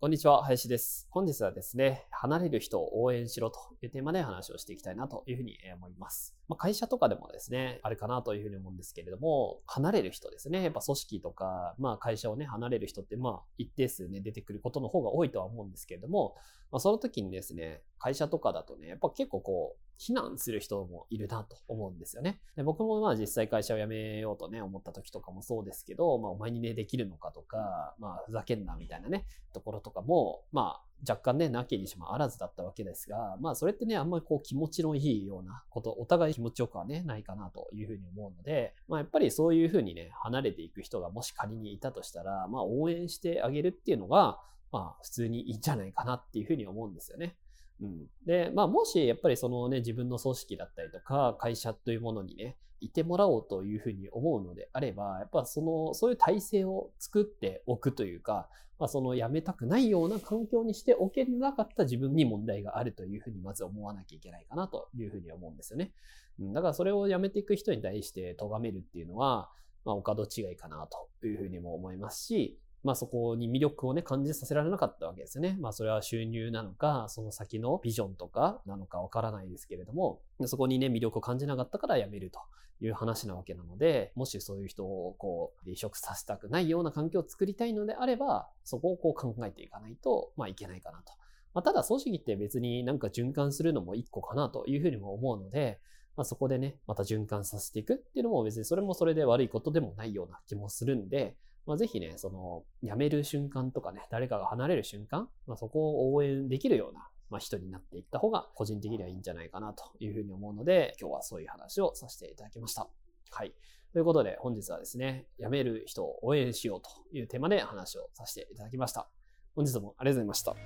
[0.00, 1.06] こんにちは、林です。
[1.10, 6.34] 本日はですね、離れる人を応援しろというテーマで話をしていきたいなというふうに思います。
[6.48, 10.62] まあ、会社とかでもですね、あるかなというふうに思うんですけれども、離れる人ですね。
[10.62, 16.34] やっぱ組織とか、まあ会社をね、離れる人って、まあ一定数ね、出てくることの方が多いとは思うんですけれども、
[16.72, 22.40] まあその時にですね、会社とかだとね、やっぱ結構こう、非難する人もいるなと思うんですよね。
[22.56, 44.40] で僕もまあ実際会社を辞めようとね、思った時とかもそうですけど、まあお前にね、できるのかとか、まあふざけんなみたいなね、ところとかも、まあ若干ね、なきにしもあらずだったわけですが、まあそれってね、あんまりこう気持ちのいいようなこと、お互い気持ちよくはね、ないかなというふうに思うので、まあやっぱりそういうふうにね、離れていく人がもし仮にいたとしたら、まあ応援してあげるっていうのが、
[44.72, 47.36] まあ普通にいいんじゃないかなっていうふうに思うんですよね。
[47.80, 48.06] うん。
[48.26, 58.48] で、まあ、もしやっぱりそのね、自分の組織だったりとか、会社というものにね、いてもらおうというふうに思うのであれば、やっぱその、そういう体制を作っておくというか、
[58.78, 65.92] まあ、その辞めたくないような環境にしておけなかった自分に問題があるというふうにまず思わなきゃいけないかなというふうに思うんですよね。
[66.38, 69.50] うん、だからそれを辞めていく人に対して咎めるっていうのは、
[69.84, 75.56] まあ、お門違いかなというふうにも思いますし、まあそこに魅力をね、感じさせられなかったわけですよね。
[75.60, 82.40] まあそれは収入なのか、その先のビジョンとかなのかわからないですけれども、そこにね、魅力を感じなかったから辞めると
[82.80, 91.12] いう話なわけなので、もしそういう人をこう、離職させたくないような環境を作りたいのであれば、そこをこう考えていかないと、まあいけないかなと。
[91.52, 95.80] まあただ組織って別になんか循環するのも一個かなというふうにも思うので、
[96.16, 101.36] まあ、そこでね、また循環させていくっていうのも別にそれもそれで悪いことでもないような気もするんで、
[101.70, 112.88] まあ、ぜひね、その、辞める瞬間とかね、誰かが離れる瞬間、まあ、そこを応援できるような、まあ、人になっていった方が、個人的にはいいんじゃないかなというふうに思うので、今日はそういう話をさせていただきました。
[113.30, 113.52] はい。
[113.92, 119.06] ということで、本日はですね、辞める人を応援しようというテーマで話をさせていただきました。
[119.54, 120.56] 本日もありがとうございました。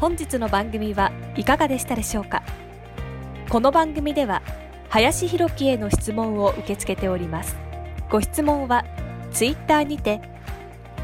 [0.00, 2.42] 本日の番組はいかがでしたでしょうか？
[3.48, 4.42] この番組では、
[4.90, 7.56] 林博樹への質問を受け付けております。
[8.10, 8.84] ご質問は
[9.34, 10.20] ツイッターにて、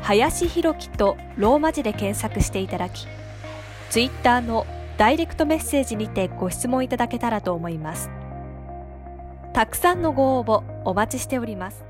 [0.03, 3.07] 林弘樹とローマ字で検索していただき、
[3.91, 8.09] ツイッターのダイレクトメッセージにてご質問いただけたらと思います。
[9.53, 11.90] たくさんのご応募お待ちしております。